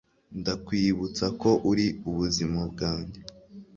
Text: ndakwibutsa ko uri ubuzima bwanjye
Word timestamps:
ndakwibutsa 0.39 1.25
ko 1.41 1.49
uri 1.71 1.85
ubuzima 2.09 2.59
bwanjye 2.71 3.19